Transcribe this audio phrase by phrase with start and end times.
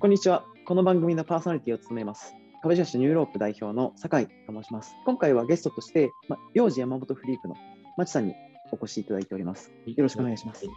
[0.00, 0.46] こんにちは。
[0.64, 2.34] この番組のパーソナリティを務めます。
[2.62, 4.94] 株式会社ニューロープ代表の酒井と申します。
[5.04, 7.54] 今回はゲストとして、ま、ヨウジヤマモトフリークの
[7.98, 8.34] Machi さんに
[8.72, 9.70] お越しいただいております。
[9.84, 10.62] よろしくお願いします。
[10.62, 10.68] で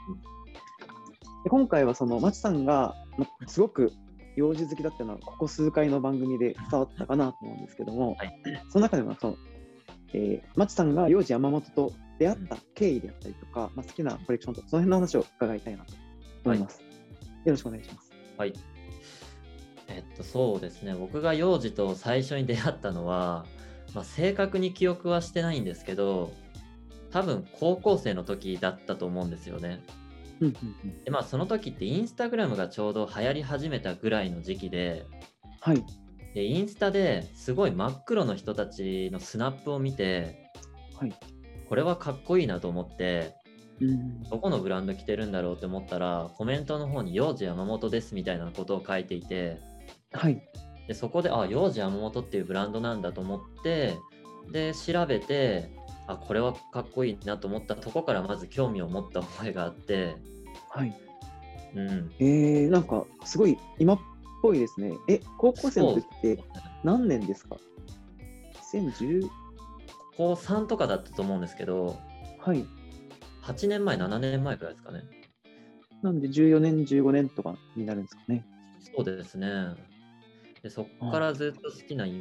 [1.49, 3.93] 今回はその Machi さんが、ますごく
[4.35, 9.35] ヨウジ好きだったのは、ここ数回の番組で伝わったかなと思うんですけども、はい、その中でもその、
[10.13, 15.93] えー、町さんが幼児山本と出会った経緯であったりとか、まあ、好きなコレクションとか、その辺の話を伺いたいなと
[16.43, 16.81] 思います。
[16.81, 18.11] はい、よろしくお願いします。
[18.37, 18.72] はい。
[19.87, 20.95] えっと、そうですね。
[20.95, 23.45] 僕が幼児と最初に出会ったのは、
[23.93, 26.31] まあ、正確に記憶はしてないんですけど、
[27.11, 29.81] 多分高校生の時だったと思うんですよね。
[31.05, 35.05] でまあその時ってインスタグラムがちょうど流行り始めたぐらいの時期で、
[35.61, 35.83] はい、
[36.33, 40.51] でインスタですごい真っ黒の人たちのスナップを見て、
[40.99, 41.13] はい、
[41.69, 43.35] これはかっこいいなと思って、
[43.79, 49.59] うん、どこのブランド着てるんだろうって思ったらコメントの方に「幼児山本です」みたいなことを書いていて、
[50.13, 50.41] はい、
[50.87, 53.97] でそこであ幼児山本っていうブランドなんだと思って
[54.51, 55.69] で調べて
[56.07, 57.75] あこれはかっこいいなと思った。
[57.75, 60.15] とこからまず興味を持った思いがあって。
[60.69, 60.93] はい。
[61.75, 63.99] うん、えー、なんかすごい今っ
[64.41, 64.93] ぽいですね。
[65.07, 66.43] え高校生の時って
[66.83, 67.57] 何年ですか
[68.73, 69.27] ？2010
[70.17, 71.97] 高3とかだったと思うんですけど
[72.39, 72.65] はい。
[73.43, 75.03] 8年前7年前くらいですかね。
[76.01, 78.45] なんで14年15年とかになるんですかね。
[78.95, 79.47] そうですね
[80.63, 82.11] でそこからずっと好きな好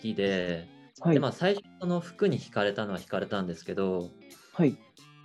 [0.00, 0.68] きで、
[1.00, 4.10] はい、でまあ、最初の服に惹かれたのは惹かれたんですけど、
[4.52, 4.76] はい、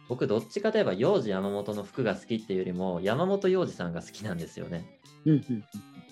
[0.07, 4.99] 僕どっちかといえば幼児山本の服が好きっていうよりも山本幼児さんが好きなんですよね。
[5.25, 5.63] うんうん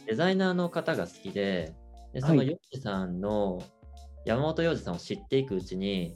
[0.06, 1.74] デザイナーの方が好きで
[2.14, 3.60] でその幼児さんの
[4.24, 6.16] 山本幼児さんを知っていくうちに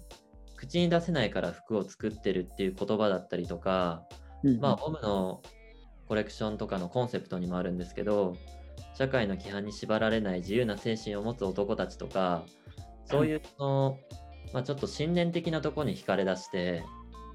[0.56, 4.04] 口に出せないから服を作ってるっていう言葉だったりとか、
[4.44, 5.42] うんうん、まあオムの
[6.08, 8.36] コレクションとかのコンセプトにもあるんですけど
[8.98, 12.44] 社会の規範に縛られない自由な精神を持つ男たちとか
[13.06, 13.98] そういうの、
[14.54, 16.84] まあ、ちょっと信念的なところに惹かれ出して、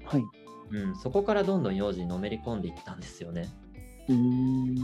[0.05, 0.23] はい。
[0.71, 3.47] うん、そこからどんどん幼児にのめり込んでいったんですよね。
[4.07, 4.75] うん。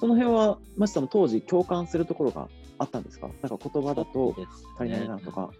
[0.00, 3.28] その辺は、マシさんも当時共感するところがあったんですか？
[3.42, 4.34] なんか言葉だと
[4.78, 5.50] 足りないなとか。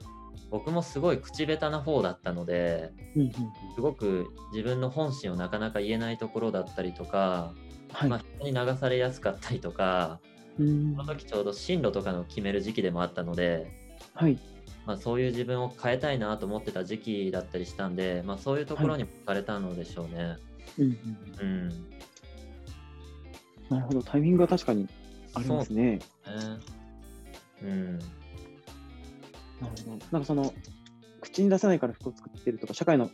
[0.51, 3.33] 僕もすごい口下手な方だったので、うんうん、
[3.75, 7.55] すごく自分の本心をなかなか言えないところだったりとか、
[7.93, 10.21] はい、まあ、人に流されやすかったりとか、
[10.59, 13.71] うん、その時ちょうど進路とかの決める時期でもあったので、
[14.15, 14.39] はい。
[14.87, 20.25] まあ、そういう自分を変えたいなと思ってた時期だったりしたんで、まあ、そういうところにも惹かれたのでしょうね。
[20.25, 20.39] はい、
[20.79, 20.97] うん、
[21.41, 21.69] うん、
[23.69, 24.89] なるほど、タイミングは確かに
[25.35, 26.01] ありますね。
[27.63, 27.99] う、ね、ん。
[27.99, 28.09] なる
[29.61, 30.07] ほど。
[30.11, 30.53] なんかその、
[31.21, 33.09] 口に出せないから服を作ってるとか、社会の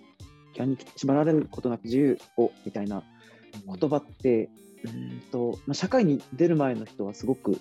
[0.55, 3.03] 規範に縛られることなく自由をみたいな
[3.67, 4.68] 言葉って、うん
[5.33, 7.59] とまあ、社会に出る前の人はすごく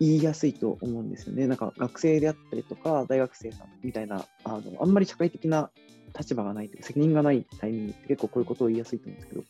[0.00, 1.46] 言いやすいと思うんですよね。
[1.46, 5.70] なんか学生であったりとか大学生さんみたいなあのあんまり社会的な
[6.18, 9.44] 立場がないというか責任がないタイミングって結構こういうことを言いやすいと思うんですけど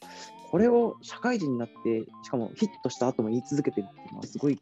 [0.50, 4.59] これを社会人になってしかもヒットした後も言い続けてるっていうのはすごい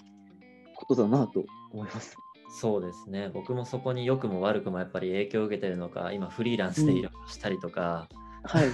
[0.77, 2.17] ことだなと思います。
[2.61, 8.09] そうですね僕もそこに良くも悪くもやっぱり影響を受けてるのか今フリーランスでいろいろしたりとか、
[8.43, 8.71] うん、はい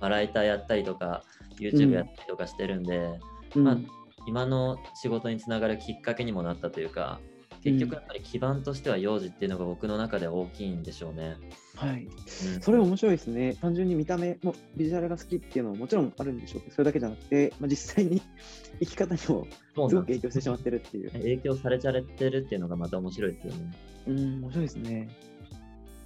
[0.00, 1.22] まあ、ライターやったりとか
[1.58, 3.20] YouTube やったりとかしてるんで、
[3.54, 3.78] うん、まあ、
[4.26, 7.20] 今の仕事につながるきっかけにもなったというか
[7.62, 11.36] 結局やっぱり基盤としては幼児っていうのが僕の中では大きいんでしょうね。
[11.76, 13.54] はい、うん、それ面白いですね。
[13.60, 18.20] 単純に見た目もビジュアルが好きっていうのももちろんあるんでしょうけど、それだけじゃなくて、まあ、実際に
[18.80, 19.46] 生き方にも
[19.88, 21.10] すごく影響してしまってるっていう。
[21.12, 23.72] 影響されちゃれてるっていうのがまた面白いですよね。
[24.08, 25.08] うん、面白いですね。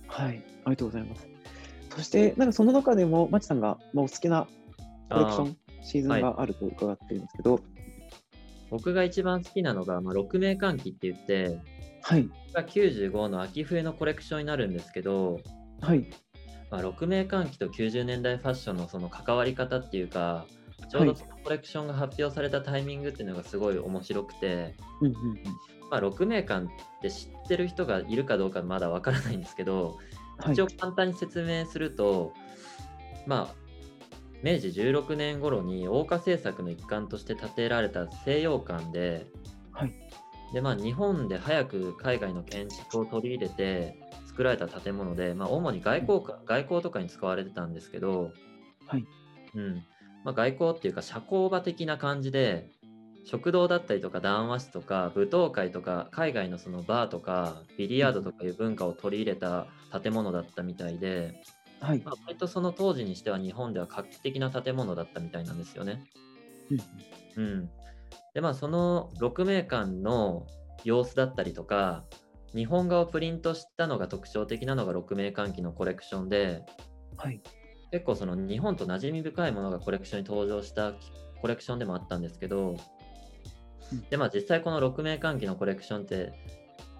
[0.09, 1.27] はい、ありがとうございます。
[1.97, 4.47] そして、なんかその中でも、まちさんがお好きな
[5.09, 7.63] コレクション、シーズンがあると伺ってるんですけど、はい、
[8.71, 11.61] 僕が一番好きなのが、まあ、6名換気って言って、
[12.03, 12.29] はい。
[12.53, 15.41] が95の秋冬のコレクションになるんですけど、
[15.81, 16.07] はい。
[16.71, 20.47] まあ、6名換気と90年代ファッションのその関わり方っていうか、
[20.91, 25.37] ちょうどそのコレクションが発表されたタイミングっていうのがすごい面白くて、うんうんうん。
[25.91, 26.69] まあ、6名間っ
[27.03, 29.99] て知ってる人がいるかどうかまだわからないんですけど、
[30.51, 32.33] 一応簡単に説明すると、
[33.27, 33.66] まあ、
[34.43, 39.27] 明治16年頃に欧化政策の一環として建てられた西洋館で、
[39.73, 39.93] はい。
[40.53, 48.33] でまあ、日本で早く海外の建築を取り入れて作られた建物で、まあ、主に外交か外交とかに使われてたんですけど、
[48.87, 49.05] はい。
[49.55, 49.85] うん。
[50.25, 52.69] まあ、外交っていうか社交場的な感じで
[53.25, 59.67] 食堂だったりとか談話室とか舞踏会とか海外のそのバーとかビリヤードとかいう文化を取り入れた
[60.01, 61.35] 建物だったみたいで、
[61.81, 66.03] はいまあ、割とその当時にしては日本では画期的な建物だったみたいなんですよね。
[67.37, 67.71] うん、うん、
[68.35, 70.47] でまあその6名間の
[70.85, 72.05] 様子だったりとか
[72.55, 76.65] 日本画をプリントしたのが特徴的なのが6名間機のコレクションで、
[77.17, 77.41] はい。
[77.93, 80.95] 結構その日本と馴染み深いものがコレクションに登場した
[81.41, 82.77] コレクションでもあったんですけど、うん
[84.11, 86.33] でまあ実際この6名間機のコレクションって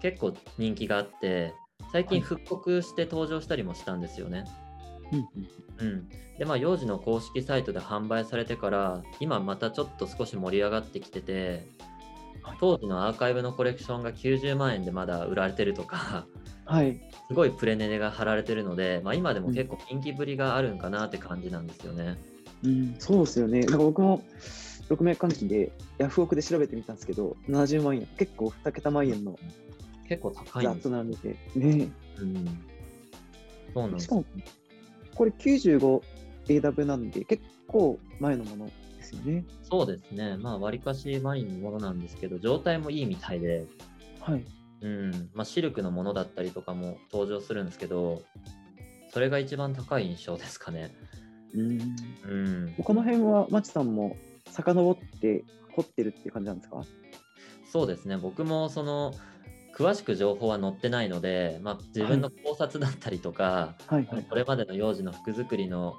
[0.01, 1.53] 結構人気があって
[1.91, 4.45] 最近復刻して登場したりもしたんですよね。
[4.61, 4.66] うん
[5.11, 11.67] うんうん、でまあ幼児の公式サイトで販売されてから今またちょっと少し盛り上がってきてて
[12.41, 16.25] はい当時のアーカイブのコレクションが90万円でまだ売られてるとか
[16.67, 16.99] はい。
[17.27, 22.17] すごいプレネネが貼られてるので、まあ、今でも結構人気ぶりがあるんかなって感じなんですよね。
[22.63, 23.61] うん、そうですよね。
[23.61, 24.21] なんか僕も
[24.89, 29.39] 6名換金でヤフオクで調べてみたんですけど、70万円、結構2桁万円の
[30.07, 31.03] 結構高いんですよ。
[31.03, 31.89] ね。
[32.19, 32.45] うん、
[33.73, 34.25] そうなんですしかも、
[35.17, 38.65] これ 95AW なんで、結構前のもの
[38.97, 39.45] ですよね。
[39.63, 40.37] そうですね。
[40.37, 43.65] まあ、わりかしワインのものなんですけど、状態もいいみたいで、
[44.21, 44.45] はい。
[44.81, 48.21] うん、まあ、シルクのものだったりとかも登場するんですけど、
[49.11, 50.95] それが一番高い印象ですかね。
[51.55, 51.81] うん。
[51.81, 52.35] う
[52.69, 54.15] ん、この辺は、まちさんも
[54.51, 56.83] 遡って掘ってるっていう感じなんですか？
[57.71, 58.17] そうですね。
[58.17, 59.13] 僕もその、
[59.77, 64.05] 詳しく情報は載ってないので、まあ、自分の考察だったりとか、はい。
[64.07, 64.23] はい。
[64.27, 65.93] これまでの幼児の服作りの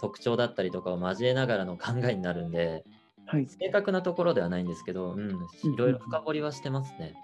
[0.00, 2.82] 特徴だったりとかを交えながらの考えになるんで、
[3.26, 3.46] はい。
[3.46, 7.14] 正確なところではないんですけど、うん、いろいろ深掘りはしてますね。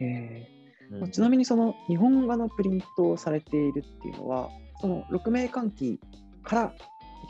[0.00, 0.46] え
[0.92, 1.02] うん。
[1.04, 4.50] ーちなみにその日本画のプリントをされているっていうのは、
[4.82, 5.98] その6名換気
[6.42, 6.74] から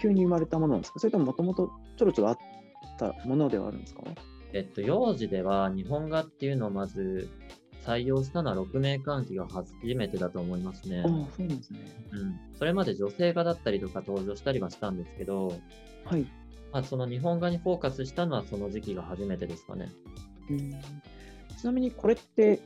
[0.03, 0.99] 急に生まれたものなんですか？
[0.99, 2.39] それとももともとちょろちょろあっ
[2.99, 4.03] たものではあるんですか？
[4.53, 7.31] えっと、幼児では日本画っていうのをまず
[7.87, 11.81] 採用したのは6名換気が初めてだと思いますねああ。、そうなんですね。
[12.13, 15.49] うん、それまで女性画だったりとか登場したりはしたんですけど、
[16.05, 16.27] はい。
[16.73, 19.91] まあ、その日本画にフォーカスしたのはその時期が初めてですかね。
[20.51, 20.81] うん
[21.59, 22.61] ちなみにこれって、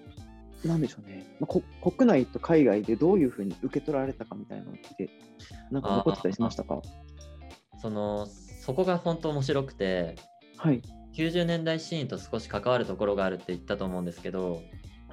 [0.64, 5.10] なんでしょうね、まあ、こ国内と海外でどういうふうに受け取られたかみたいなのって、
[5.70, 6.80] なんか残ってたりしましたか？
[7.80, 10.14] そのそこが本当面白くて、
[10.56, 10.80] はい。
[11.16, 14.62] 90年代シーンと少し関わるところがあるって言ったと思うんですけど、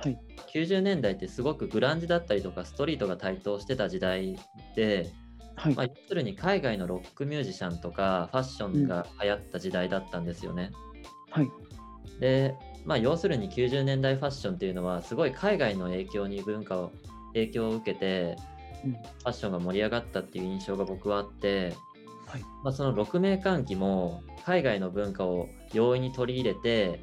[0.04, 0.18] はい。
[0.54, 4.38] 90年代ってすごくグランジだったりとかストリートが台頭してた時代
[4.76, 5.12] で、
[5.56, 5.76] はい。
[5.76, 10.72] まあ、要するに海外のロックミュージシャンとかファッションが流行った時代だったんですよね。
[11.30, 11.50] はい。
[12.20, 12.56] で、
[12.86, 16.92] まあ、要するに90年代ファッションっていうのはすごい海外の影響に文化を
[17.34, 18.38] 影響を受けて
[18.84, 21.76] うんファッションが盛り上がったっていう印象が僕はあって、
[22.26, 22.42] はい。
[22.64, 27.02] まあ、その6名換気も海外の文化を容易に取り入れて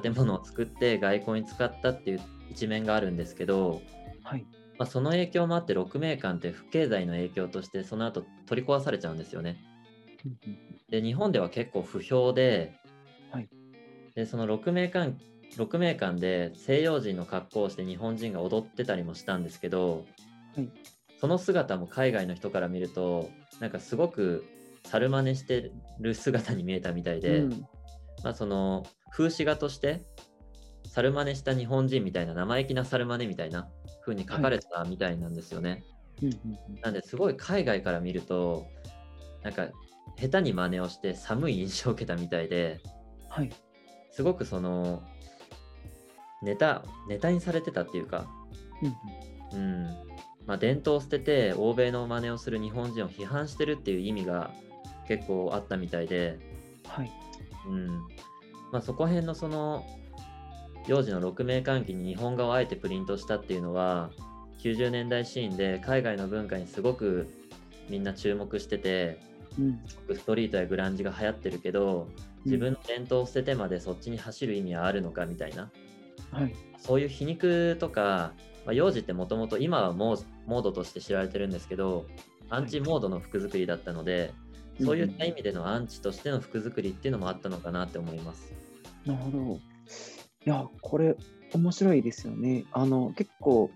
[0.00, 3.82] 建物を作って外交に使ったっていう一面があるんですけど、
[4.22, 4.46] はい。
[4.78, 9.58] まあ、その影響もあって6名間って不経済の影響としてその後取り壊されちゃうんですよね。
[10.88, 12.74] で日本では結構不評で,、
[13.30, 13.48] はい
[14.14, 15.16] でその6名間
[15.56, 20.04] 6名間で西洋人の格好をして日本人が踊ってたりもしたんですけど、
[20.54, 20.68] はい
[21.20, 23.28] その姿も海外の人から見ると
[23.58, 24.44] なんかすごく
[24.84, 27.66] 猿真似してる姿に見えたみたいで、うん
[28.22, 30.02] まあ、その風刺画として
[30.94, 33.68] 猿真似した日本人みたいな生意気な猿真似みたいな
[34.04, 35.84] 風に書かれてたみたいなんですよね。
[36.22, 38.66] うんうんなんですごい海外から見ると
[39.42, 39.68] なんか
[40.20, 42.80] 下手に真似をして寒い印象を受けたみたいで
[43.28, 43.50] はい。
[44.10, 45.02] すごくその
[46.42, 48.26] ネタネタにされてたっていうか、
[48.82, 49.86] うんうんうん
[50.46, 54.50] まあ、伝統を捨てて欧米の真似をする日本人を批判してるっていう意味が
[55.06, 56.38] 結構あったみたいで、
[56.86, 57.12] はい。
[57.68, 57.86] うん
[58.72, 59.84] まあ、そこら辺のその
[60.88, 64.10] 幼児の6名間期に日本画をあえてプリントしたっていうのは
[64.60, 67.28] 90年代シーンで海外の文化にすごく
[67.88, 69.20] みんな注目してて
[69.58, 69.80] うん
[70.16, 72.08] ストリートやグランジが流行ってるけど
[72.44, 75.70] 自分の伝統を捨ててまでそっちに走る意味はあるのかみたいな
[76.32, 76.54] はい。
[76.78, 78.32] そういう皮肉とか、
[78.64, 82.06] まあ、幼児ってもともと今はモーモードとして知られてるんですけど
[82.50, 84.32] アンチモードの服作りだったので、
[84.82, 88.54] そういった意味でのアンチとしての服作りっていうのもあったのかなって思います。
[89.04, 89.60] なるほど。
[90.48, 91.14] いや、これ、
[91.52, 92.64] 面白いですよね。
[92.72, 93.70] あの、結構、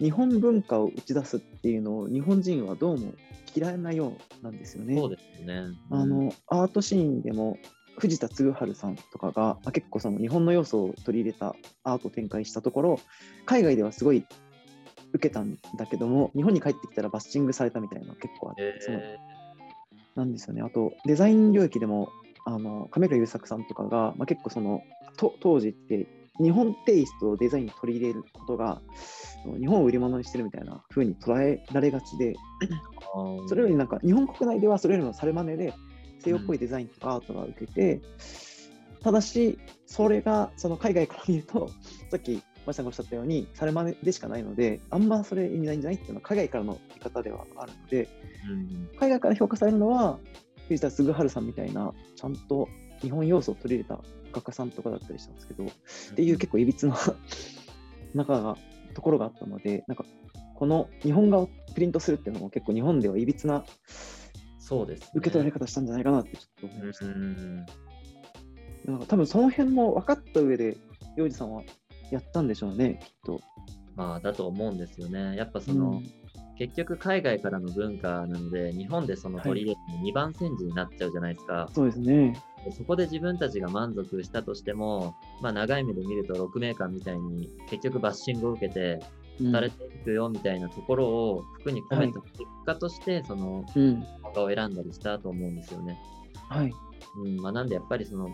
[0.00, 3.12] 日本文化を打ち出すっていうのを、日本人はどうも
[3.54, 4.96] 嫌いなようなんですよね。
[4.96, 5.72] そうですよね。
[5.90, 7.58] あの、アートシーンでも、
[7.96, 13.00] 藤田嗣治さんとかが、まあ結構その日本の要素を取り入れたアートを展開したところ、
[13.46, 14.26] 海外ではすごい
[15.12, 18.98] 受けたんだけども、日本に帰ってきたらバッシングされたみたいなのが結構あって、えその
[20.16, 20.62] なんですよね。
[20.62, 22.08] あと、デザイン領域でも、
[22.46, 24.82] あの亀倉優作さんとかが、まあ、結構その
[25.16, 26.06] と当時って、
[26.40, 28.80] 日本テイストをデザインに取り入れることが、
[29.58, 33.48] 日本を売り物にしてるみたいな風に捉えられがちで、ー。
[33.48, 35.74] それよりなんか日本国内ではそれよりも猿真似で
[36.18, 38.00] 西洋っぽいデザインとかアートが受けて、
[39.02, 41.68] ただし、それがその海外から見ると、
[42.10, 48.08] さっきマシさんがおっしゃったように、されまねでしかないので、あんまそれ意味ないんじゃないっていうのは海外からの見方ではあるので、
[48.50, 48.88] うん。
[48.98, 50.18] 海外から評価されるのは、
[50.68, 52.68] 藤田嗣治さんみたいな、ちゃんと
[53.00, 54.02] 日本要素を取り入れた
[54.32, 55.68] 画家さんとかだったりしたんですけど、っ
[56.16, 56.96] ていう結構いびつな
[58.14, 58.56] 中が
[58.94, 60.04] ところがあったので、なんか
[60.54, 63.64] この日本画をプリントするっていうのも結構日本ではいびつな
[64.58, 65.08] そうです、ね。
[65.16, 67.06] 受け取られ方したんじゃないかなってちょっと思いました。
[67.06, 67.66] うん
[68.86, 70.76] なんか多分その辺も分かった上で、
[71.16, 71.62] 洋二さんは
[72.10, 73.40] やったんでしょうね、きっと。
[73.94, 75.36] まあ、だと思うんですよね。
[75.36, 76.02] やっぱその、
[76.58, 81.68] 結局海外からの文化なので、日本でその取り入れて2番煎じになっちゃうじゃないですか。
[81.72, 82.40] そうですね。
[82.64, 89.00] でそこで自分たちが満足したとしても、まあ、長い目で見ると6メーカーみたいに結局バッシングを受けて
[89.40, 94.04] うんされていくよみたいなところを服に込めた結果として、そのうん。
[94.22, 95.98] 漫画を選んだりしたと思うんですよね。
[96.48, 96.72] はい。
[97.24, 98.32] うんまあ、なんでやっぱりその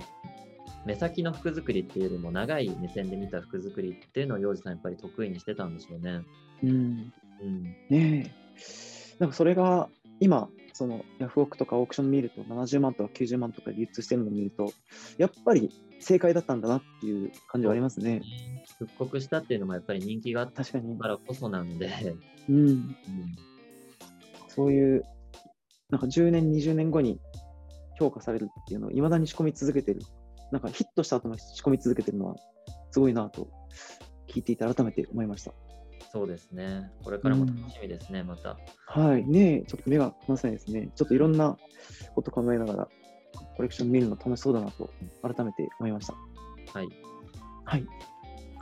[0.86, 6.22] 目先の服作りっていうよりも長い目線で見た服作りっていうのを洋二さんやっぱり得意にしてたんでしょうね。
[6.62, 7.12] うん。
[7.42, 8.30] うん、ねえ。
[9.18, 9.88] なんかそれが
[10.20, 14.72] 今、そのヤフオクとかオークション見ると70万とか90万とか流通してるのを見ると、
[15.18, 15.70] やっぱり
[16.00, 18.22] 正解だったんだなっていう感じはありますね。
[18.78, 20.98] 復刻したっていうのもやっぱり人気があった確かに。
[20.98, 21.90] からこそなので、
[22.48, 22.56] うん。
[22.58, 22.96] うん
[24.48, 25.04] そういう、
[25.90, 27.20] なんか10年、20年後に
[27.98, 30.00] 評価されるっていうのをいまだに仕込み続けてる。
[30.50, 32.34] なんかヒットした後も仕込み続けてるのは
[32.90, 33.48] すごいなと
[34.28, 35.52] 聞いていて改めて思いました。
[36.12, 36.90] そうですね。
[37.04, 38.58] これからも楽しみですね、また。
[38.86, 39.24] はい。
[39.24, 40.90] ねえ、ちょっと目が離せないですね。
[40.96, 41.56] ちょっといろんな
[42.14, 42.88] こと考えながら
[43.56, 44.90] コレクション見るの楽しそうだなと
[45.22, 46.14] 改めて思いました。
[46.72, 46.88] はい。
[47.64, 47.86] はい。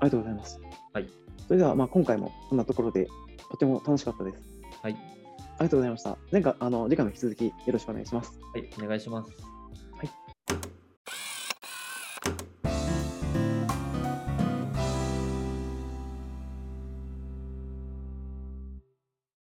[0.00, 0.60] ありがとうございます。
[0.92, 1.08] はい。
[1.46, 3.06] それでは、まあ、今回もこんなところで
[3.50, 4.42] とても楽しかったです。
[4.82, 4.92] はい。
[4.92, 4.96] あ
[5.62, 6.18] りがとうございました。
[6.30, 8.38] 前回、あの、次回も引き続きよろしくお願いします。
[8.52, 9.57] はい、お願いします。